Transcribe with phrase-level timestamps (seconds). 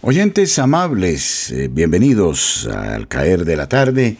[0.00, 4.16] Oyentes amables, eh, bienvenidos al caer de la tarde,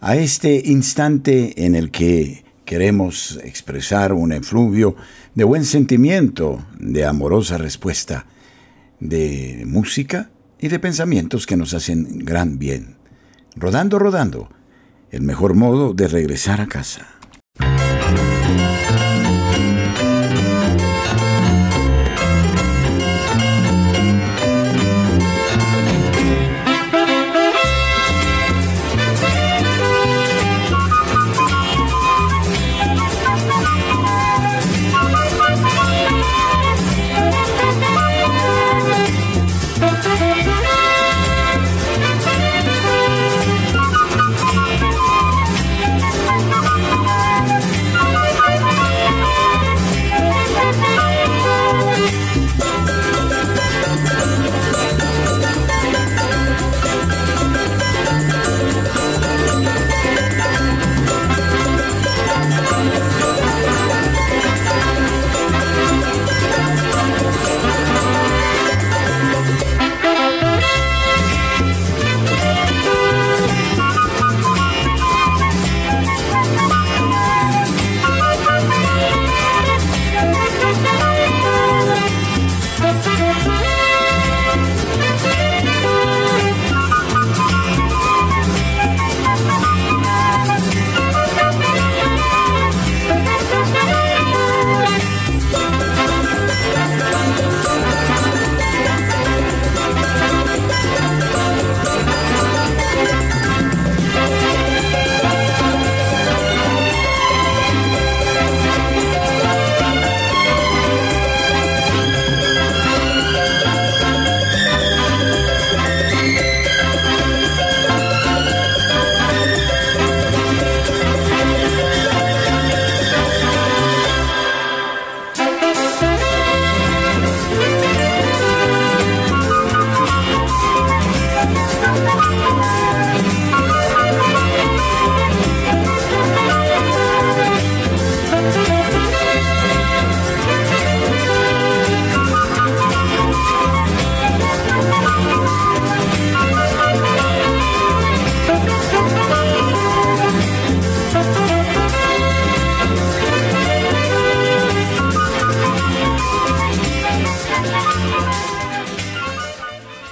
[0.00, 4.94] a este instante en el que queremos expresar un efluvio
[5.34, 8.26] de buen sentimiento, de amorosa respuesta,
[9.00, 12.96] de música y de pensamientos que nos hacen gran bien.
[13.56, 14.48] Rodando, rodando,
[15.10, 17.08] el mejor modo de regresar a casa.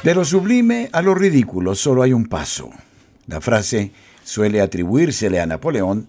[0.04, 2.68] De lo sublime a lo ridículo solo hay un paso.
[3.26, 3.92] La frase
[4.22, 6.08] suele atribuírsele a Napoleón,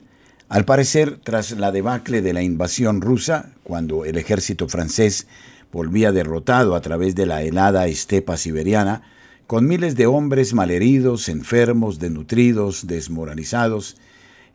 [0.49, 5.27] al parecer tras la debacle de la invasión rusa, cuando el ejército francés
[5.71, 9.03] volvía derrotado a través de la helada estepa siberiana,
[9.47, 13.95] con miles de hombres malheridos, enfermos, desnutridos, desmoralizados,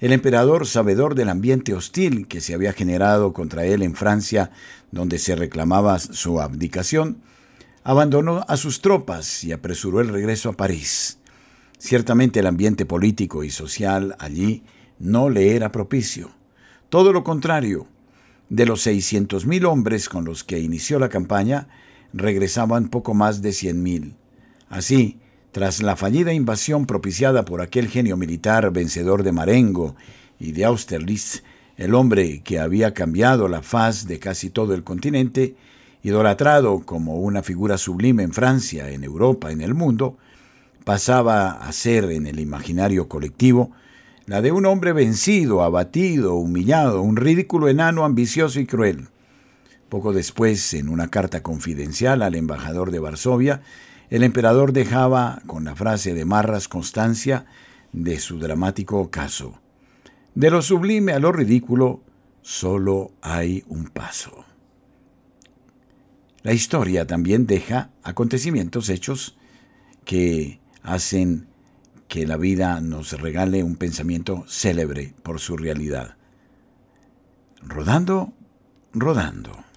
[0.01, 4.51] el emperador, sabedor del ambiente hostil que se había generado contra él en Francia,
[4.91, 7.23] donde se reclamaba su abdicación,
[7.83, 11.19] abandonó a sus tropas y apresuró el regreso a París.
[11.79, 14.63] Ciertamente el ambiente político y social allí
[14.99, 16.31] no le era propicio.
[16.91, 17.87] Todo lo contrario,
[18.51, 21.69] de los 600.000 hombres con los que inició la campaña,
[22.13, 24.15] regresaban poco más de 100.000.
[24.69, 25.19] Así,
[25.53, 29.97] tras la fallida invasión propiciada por aquel genio militar vencedor de Marengo
[30.39, 31.43] y de Austerlitz,
[31.77, 35.57] el hombre que había cambiado la faz de casi todo el continente,
[36.03, 40.17] idolatrado como una figura sublime en Francia, en Europa, en el mundo,
[40.85, 43.73] pasaba a ser en el imaginario colectivo
[44.27, 49.09] la de un hombre vencido, abatido, humillado, un ridículo enano ambicioso y cruel.
[49.89, 53.63] Poco después, en una carta confidencial al embajador de Varsovia,
[54.09, 57.47] el emperador dejaba con la frase de Marras constancia
[57.93, 59.61] de su dramático caso.
[60.37, 62.03] De lo sublime a lo ridículo,
[62.41, 64.45] solo hay un paso.
[66.43, 69.37] La historia también deja acontecimientos hechos
[70.05, 71.47] que hacen
[72.09, 76.17] que la vida nos regale un pensamiento célebre por su realidad.
[77.63, 78.33] Rodando,
[78.93, 79.70] rodando.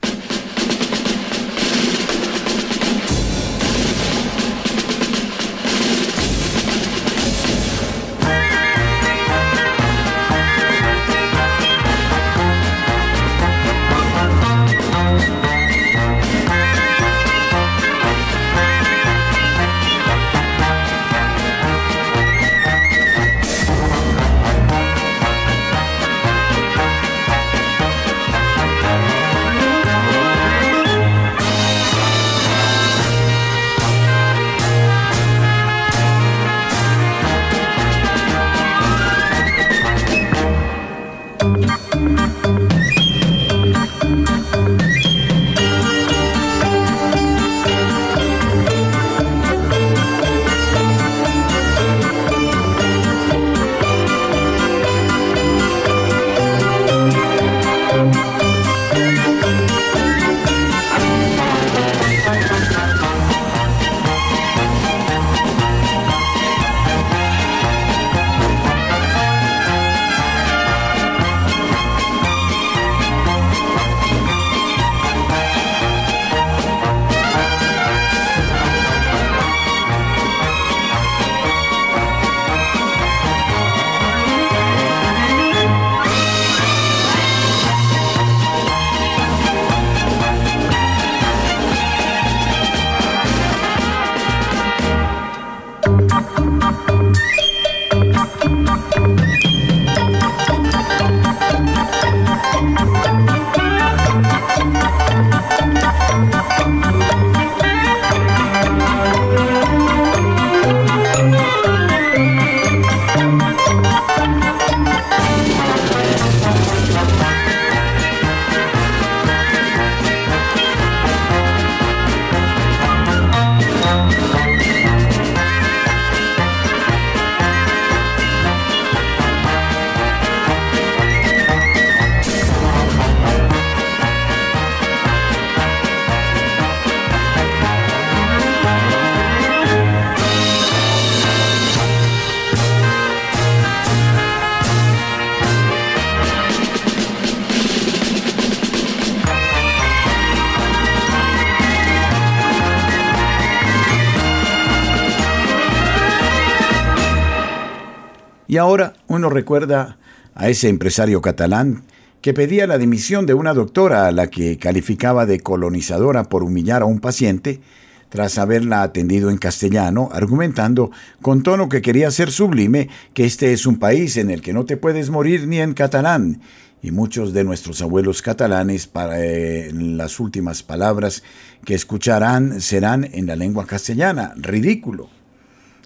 [158.53, 159.97] Y ahora uno recuerda
[160.35, 161.81] a ese empresario catalán
[162.21, 166.83] que pedía la dimisión de una doctora a la que calificaba de colonizadora por humillar
[166.83, 167.61] a un paciente
[168.09, 173.65] tras haberla atendido en castellano, argumentando con tono que quería ser sublime que este es
[173.65, 176.39] un país en el que no te puedes morir ni en catalán.
[176.83, 181.23] Y muchos de nuestros abuelos catalanes, para eh, las últimas palabras
[181.65, 184.35] que escucharán serán en la lengua castellana.
[184.37, 185.09] Ridículo.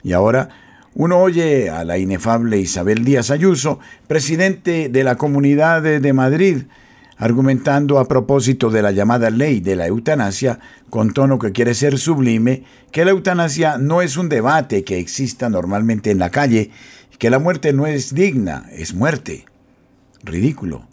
[0.04, 0.67] Y ahora
[1.00, 6.64] uno oye a la inefable Isabel Díaz Ayuso, presidente de la Comunidad de Madrid,
[7.18, 10.58] argumentando a propósito de la llamada ley de la eutanasia,
[10.90, 15.50] con tono que quiere ser sublime, que la eutanasia no es un debate que exista
[15.50, 16.72] normalmente en la calle,
[17.20, 19.46] que la muerte no es digna, es muerte.
[20.24, 20.88] Ridículo.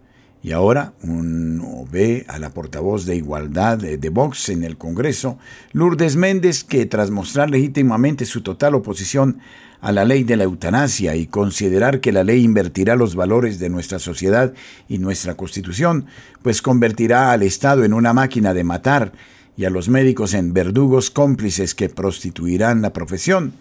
[0.44, 5.38] Y ahora uno ve a la portavoz de Igualdad de Vox en el Congreso,
[5.72, 9.38] Lourdes Méndez, que tras mostrar legítimamente su total oposición
[9.80, 13.70] a la ley de la eutanasia y considerar que la ley invertirá los valores de
[13.70, 14.52] nuestra sociedad
[14.86, 16.08] y nuestra constitución,
[16.42, 19.12] pues convertirá al Estado en una máquina de matar
[19.56, 23.54] y a los médicos en verdugos cómplices que prostituirán la profesión,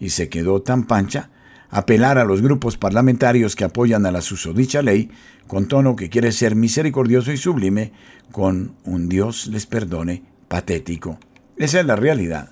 [0.00, 1.30] y se quedó tan pancha,
[1.74, 5.10] apelar a los grupos parlamentarios que apoyan a la susodicha ley,
[5.48, 7.90] con tono que quiere ser misericordioso y sublime,
[8.30, 11.18] con un Dios les perdone patético.
[11.56, 12.50] Esa es la realidad.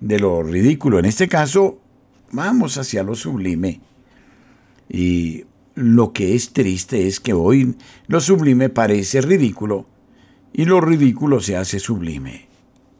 [0.00, 1.78] De lo ridículo en este caso,
[2.32, 3.80] vamos hacia lo sublime.
[4.88, 5.44] Y
[5.76, 7.76] lo que es triste es que hoy
[8.08, 9.86] lo sublime parece ridículo
[10.52, 12.48] y lo ridículo se hace sublime,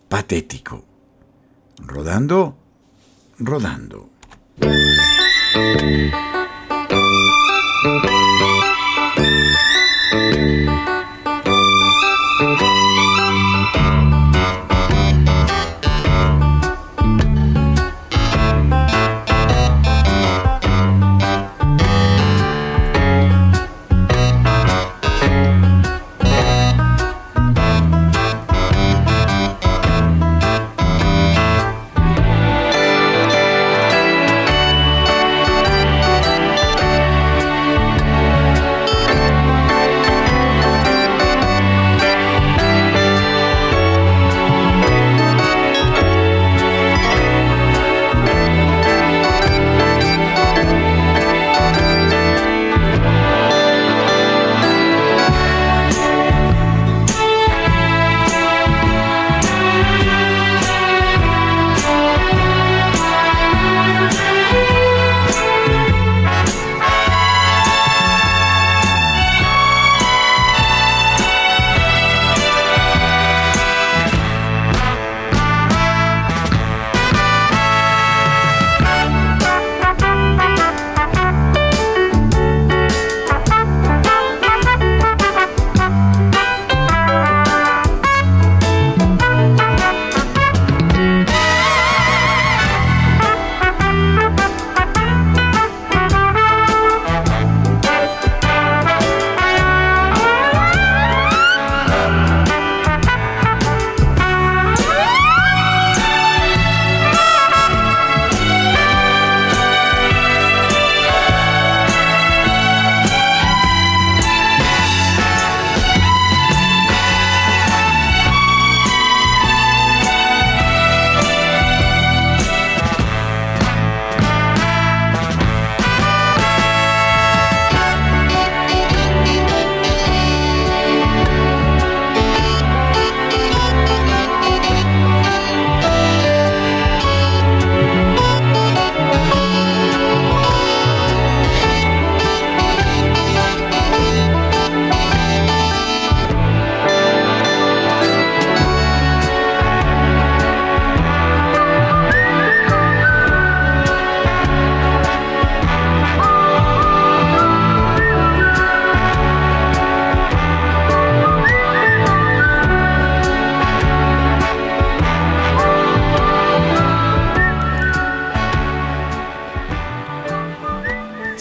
[0.09, 0.85] patético.
[1.85, 2.57] Rodando,
[3.40, 4.11] rodando.
[5.61, 6.29] Música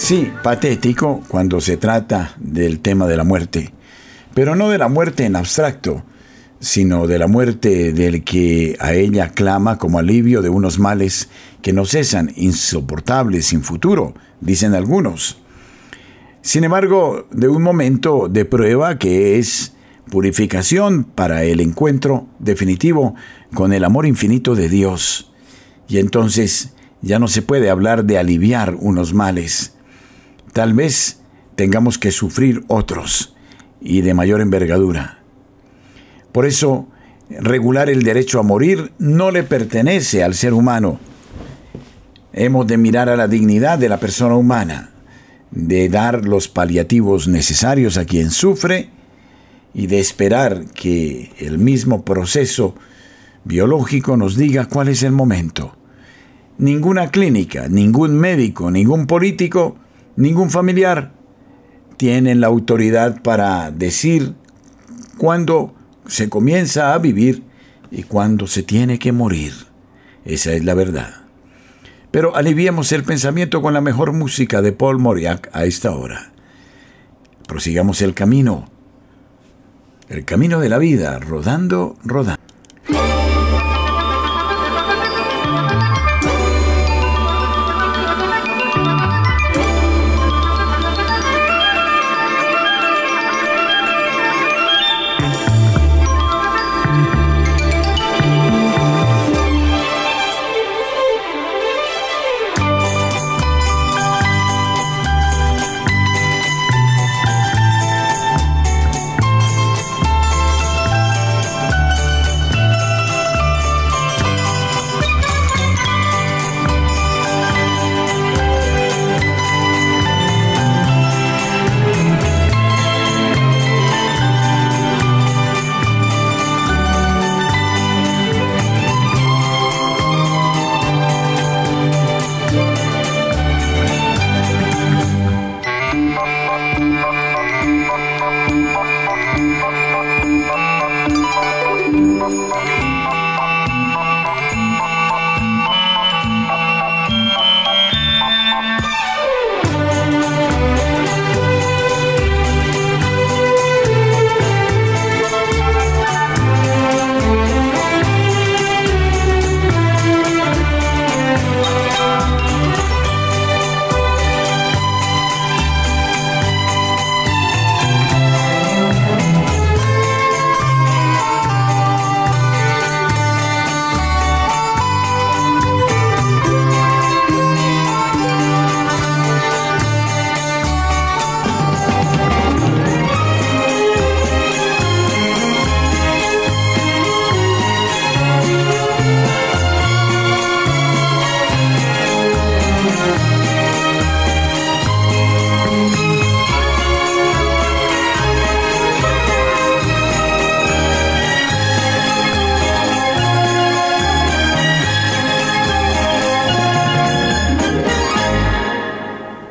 [0.09, 3.71] Sí, patético cuando se trata del tema de la muerte,
[4.33, 6.03] pero no de la muerte en abstracto,
[6.59, 11.29] sino de la muerte del que a ella clama como alivio de unos males
[11.61, 15.43] que no cesan, insoportables, sin futuro, dicen algunos.
[16.41, 19.73] Sin embargo, de un momento de prueba que es
[20.09, 23.13] purificación para el encuentro definitivo
[23.53, 25.31] con el amor infinito de Dios.
[25.87, 26.73] Y entonces
[27.03, 29.75] ya no se puede hablar de aliviar unos males,
[30.59, 31.21] tal vez
[31.55, 33.33] tengamos que sufrir otros
[33.79, 35.19] y de mayor envergadura.
[36.33, 36.89] Por eso,
[37.29, 40.99] regular el derecho a morir no le pertenece al ser humano.
[42.33, 44.91] Hemos de mirar a la dignidad de la persona humana,
[45.51, 48.89] de dar los paliativos necesarios a quien sufre
[49.73, 52.75] y de esperar que el mismo proceso
[53.45, 55.77] biológico nos diga cuál es el momento.
[56.57, 59.77] Ninguna clínica, ningún médico, ningún político,
[60.15, 61.11] ningún familiar
[61.97, 64.33] tienen la autoridad para decir
[65.17, 65.73] cuándo
[66.07, 67.43] se comienza a vivir
[67.91, 69.53] y cuándo se tiene que morir.
[70.25, 71.13] Esa es la verdad.
[72.11, 76.31] Pero aliviemos el pensamiento con la mejor música de Paul Moriac a esta hora.
[77.47, 78.69] Prosigamos el camino,
[80.07, 82.41] el camino de la vida, rodando, rodando.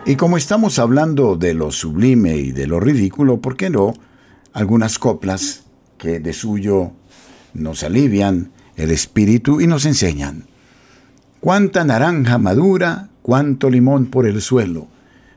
[0.09, 3.93] Y como estamos hablando de lo sublime y de lo ridículo, ¿por qué no?
[4.55, 5.65] Algunas coplas
[5.99, 6.93] que de suyo
[7.53, 10.47] nos alivian el espíritu y nos enseñan.
[11.41, 14.89] Cuánta naranja madura, cuánto limón por el suelo,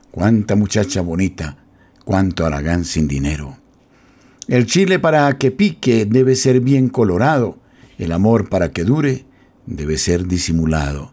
[0.10, 1.58] cuánta muchacha bonita,
[2.06, 3.58] cuánto aragán sin dinero.
[4.48, 7.58] El chile para que pique debe ser bien colorado,
[7.98, 9.26] el amor para que dure
[9.66, 11.12] debe ser disimulado.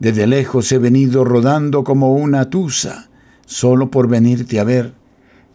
[0.00, 3.10] Desde lejos he venido rodando como una tusa,
[3.44, 4.94] solo por venirte a ver,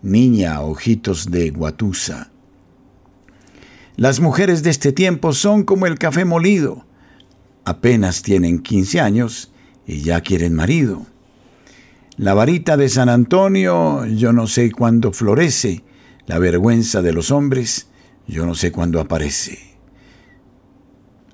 [0.03, 2.29] niña ojitos de guatusa.
[3.95, 6.85] Las mujeres de este tiempo son como el café molido.
[7.63, 9.51] Apenas tienen 15 años
[9.87, 11.07] y ya quieren marido.
[12.15, 15.83] La varita de San Antonio, yo no sé cuándo florece.
[16.27, 17.87] La vergüenza de los hombres,
[18.27, 19.57] yo no sé cuándo aparece.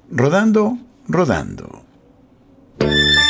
[0.09, 0.77] Rodando,
[1.07, 1.90] rodando.
[2.81, 3.20] Y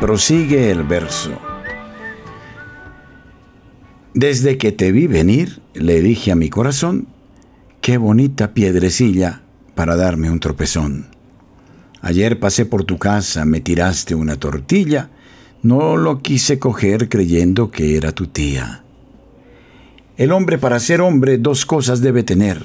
[0.00, 1.30] prosigue el verso.
[4.14, 7.08] Desde que te vi venir, le dije a mi corazón,
[7.80, 9.42] qué bonita piedrecilla
[9.74, 11.06] para darme un tropezón.
[12.00, 15.10] Ayer pasé por tu casa, me tiraste una tortilla,
[15.62, 18.84] no lo quise coger creyendo que era tu tía.
[20.16, 22.64] El hombre para ser hombre dos cosas debe tener,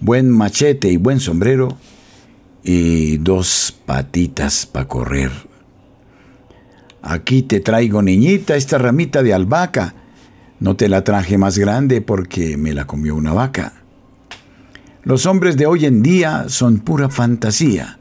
[0.00, 1.76] buen machete y buen sombrero
[2.62, 5.47] y dos patitas para correr.
[7.10, 9.94] Aquí te traigo, niñita, esta ramita de albahaca.
[10.60, 13.72] No te la traje más grande porque me la comió una vaca.
[15.04, 17.98] Los hombres de hoy en día son pura fantasía,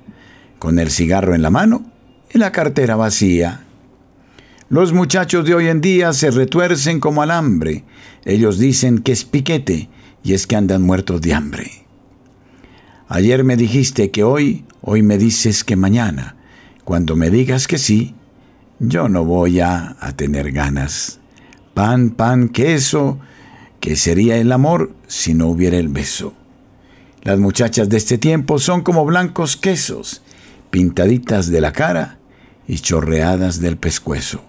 [0.59, 1.89] con el cigarro en la mano
[2.33, 3.61] y la cartera vacía.
[4.67, 7.85] Los muchachos de hoy en día se retuercen como alambre.
[8.25, 9.89] Ellos dicen que es piquete
[10.21, 11.71] y es que andan muertos de hambre.
[13.07, 16.35] Ayer me dijiste que hoy, hoy me dices que mañana.
[16.83, 18.13] Cuando me digas que sí,
[18.79, 21.19] yo no voy a, tener ganas.
[21.73, 23.19] Pan, pan, queso,
[23.79, 26.33] que sería el amor si no hubiera el beso.
[27.21, 30.21] Las muchachas de este tiempo son como blancos quesos,
[30.69, 32.17] pintaditas de la cara
[32.67, 34.41] y chorreadas del pescuezo.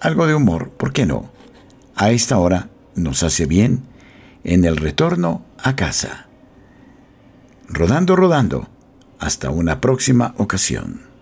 [0.00, 1.30] Algo de humor, ¿por qué no?
[1.94, 3.82] A esta hora nos hace bien
[4.42, 6.24] en el retorno a casa
[7.68, 8.68] rodando, rodando.
[9.18, 11.13] Hasta una próxima ocasión.